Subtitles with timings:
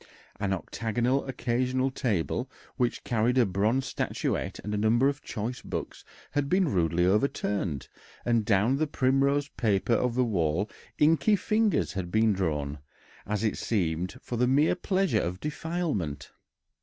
[0.39, 6.03] An octagonal occasional table, which carried a bronze statuette and a number of choice books,
[6.31, 7.87] had been rudely overturned,
[8.25, 10.67] and down the primrose paper of the wall
[10.97, 12.79] inky fingers had been drawn,
[13.27, 16.31] as it seemed, for the mere pleasure of defilement.